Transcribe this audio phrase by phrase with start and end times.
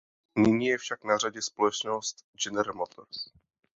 [0.35, 3.29] Nyní je však na řadě společnost General Motors.